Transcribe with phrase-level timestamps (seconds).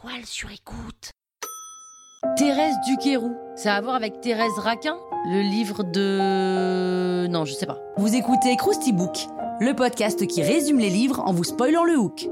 [0.00, 1.10] toile sur écoute.
[2.36, 7.26] Thérèse Duquérou, ça a à voir avec Thérèse Raquin Le livre de...
[7.28, 7.78] Non, je sais pas.
[7.96, 9.16] Vous écoutez Krusty Book,
[9.60, 12.28] le podcast qui résume les livres en vous spoilant le hook.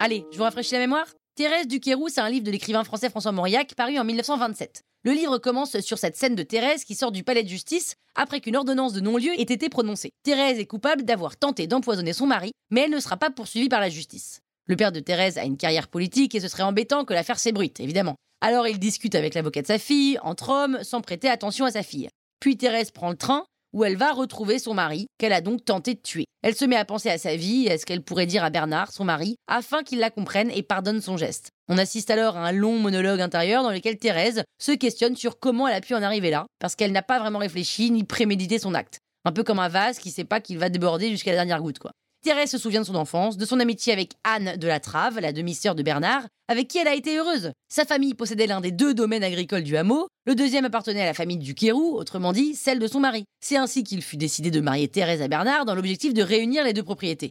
[0.00, 3.32] Allez, je vous rafraîchis la mémoire Thérèse Duquérou, c'est un livre de l'écrivain français François
[3.32, 4.82] Mauriac paru en 1927.
[5.06, 8.40] Le livre commence sur cette scène de Thérèse qui sort du palais de justice après
[8.40, 10.10] qu'une ordonnance de non-lieu ait été prononcée.
[10.24, 13.78] Thérèse est coupable d'avoir tenté d'empoisonner son mari, mais elle ne sera pas poursuivie par
[13.78, 14.40] la justice.
[14.66, 17.78] Le père de Thérèse a une carrière politique et ce serait embêtant que l'affaire s'ébruite,
[17.78, 18.16] évidemment.
[18.40, 21.84] Alors il discute avec l'avocat de sa fille, entre hommes, sans prêter attention à sa
[21.84, 22.08] fille.
[22.40, 25.94] Puis Thérèse prend le train où elle va retrouver son mari, qu'elle a donc tenté
[25.94, 26.24] de tuer.
[26.42, 28.50] Elle se met à penser à sa vie et à ce qu'elle pourrait dire à
[28.50, 31.50] Bernard, son mari, afin qu'il la comprenne et pardonne son geste.
[31.68, 35.66] On assiste alors à un long monologue intérieur dans lequel Thérèse se questionne sur comment
[35.66, 38.74] elle a pu en arriver là, parce qu'elle n'a pas vraiment réfléchi ni prémédité son
[38.74, 39.00] acte.
[39.24, 41.80] Un peu comme un vase qui sait pas qu'il va déborder jusqu'à la dernière goutte.
[42.22, 45.32] Thérèse se souvient de son enfance, de son amitié avec Anne de la Trave, la
[45.32, 47.50] demi-sœur de Bernard, avec qui elle a été heureuse.
[47.68, 51.14] Sa famille possédait l'un des deux domaines agricoles du hameau, le deuxième appartenait à la
[51.14, 53.24] famille du Kérou, autrement dit celle de son mari.
[53.40, 56.72] C'est ainsi qu'il fut décidé de marier Thérèse à Bernard dans l'objectif de réunir les
[56.72, 57.30] deux propriétés.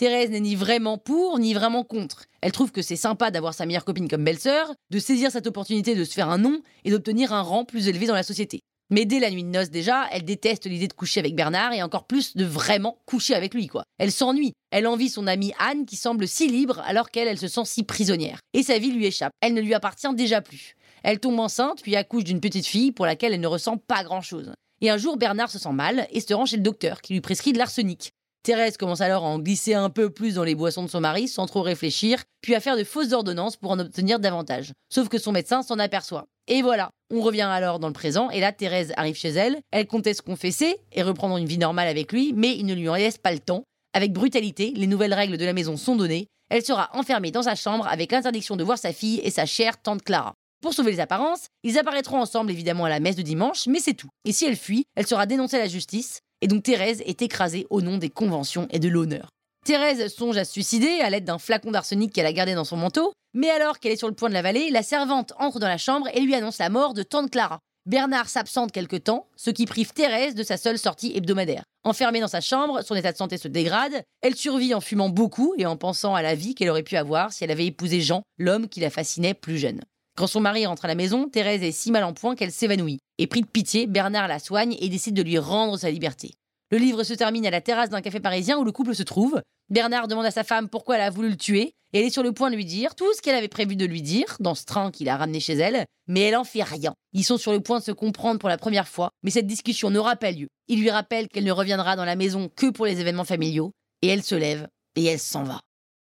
[0.00, 2.24] Thérèse n'est ni vraiment pour ni vraiment contre.
[2.40, 5.94] Elle trouve que c'est sympa d'avoir sa meilleure copine comme belle-sœur, de saisir cette opportunité
[5.94, 8.60] de se faire un nom et d'obtenir un rang plus élevé dans la société.
[8.88, 11.82] Mais dès la nuit de noces déjà, elle déteste l'idée de coucher avec Bernard et
[11.82, 13.84] encore plus de vraiment coucher avec lui, quoi.
[13.98, 14.54] Elle s'ennuie.
[14.70, 17.82] Elle envie son amie Anne qui semble si libre alors qu'elle, elle se sent si
[17.82, 18.40] prisonnière.
[18.54, 19.32] Et sa vie lui échappe.
[19.42, 20.76] Elle ne lui appartient déjà plus.
[21.02, 24.54] Elle tombe enceinte puis accouche d'une petite fille pour laquelle elle ne ressent pas grand-chose.
[24.80, 27.20] Et un jour, Bernard se sent mal et se rend chez le docteur qui lui
[27.20, 28.14] prescrit de l'arsenic.
[28.42, 31.28] Thérèse commence alors à en glisser un peu plus dans les boissons de son mari
[31.28, 34.72] sans trop réfléchir, puis à faire de fausses ordonnances pour en obtenir davantage.
[34.88, 36.24] Sauf que son médecin s'en aperçoit.
[36.48, 39.86] Et voilà, on revient alors dans le présent, et là Thérèse arrive chez elle, elle
[39.86, 42.94] comptait se confesser et reprendre une vie normale avec lui, mais il ne lui en
[42.94, 43.64] laisse pas le temps.
[43.92, 47.54] Avec brutalité, les nouvelles règles de la maison sont données, elle sera enfermée dans sa
[47.54, 50.34] chambre avec l'interdiction de voir sa fille et sa chère tante Clara.
[50.62, 53.94] Pour sauver les apparences, ils apparaîtront ensemble évidemment à la messe de dimanche, mais c'est
[53.94, 54.10] tout.
[54.24, 57.66] Et si elle fuit, elle sera dénoncée à la justice, et donc Thérèse est écrasée
[57.70, 59.28] au nom des conventions et de l'honneur.
[59.64, 62.76] Thérèse songe à se suicider à l'aide d'un flacon d'arsenic qu'elle a gardé dans son
[62.76, 65.78] manteau, mais alors qu'elle est sur le point de l'avaler, la servante entre dans la
[65.78, 67.58] chambre et lui annonce la mort de tante Clara.
[67.86, 71.64] Bernard s'absente quelque temps, ce qui prive Thérèse de sa seule sortie hebdomadaire.
[71.82, 75.54] Enfermée dans sa chambre, son état de santé se dégrade, elle survit en fumant beaucoup
[75.56, 78.22] et en pensant à la vie qu'elle aurait pu avoir si elle avait épousé Jean,
[78.38, 79.80] l'homme qui la fascinait plus jeune.
[80.20, 82.98] Quand son mari rentre à la maison, Thérèse est si mal en point qu'elle s'évanouit.
[83.16, 86.32] Et pris de pitié, Bernard la soigne et décide de lui rendre sa liberté.
[86.70, 89.40] Le livre se termine à la terrasse d'un café parisien où le couple se trouve.
[89.70, 92.22] Bernard demande à sa femme pourquoi elle a voulu le tuer, et elle est sur
[92.22, 94.66] le point de lui dire tout ce qu'elle avait prévu de lui dire dans ce
[94.66, 96.92] train qu'il a ramené chez elle, mais elle en fait rien.
[97.14, 99.88] Ils sont sur le point de se comprendre pour la première fois, mais cette discussion
[99.88, 100.48] n'aura pas lieu.
[100.68, 103.72] Il lui rappelle qu'elle ne reviendra dans la maison que pour les événements familiaux,
[104.02, 105.60] et elle se lève, et elle s'en va.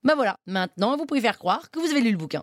[0.02, 2.42] Ben voilà, maintenant vous pouvez faire croire que vous avez lu le bouquin.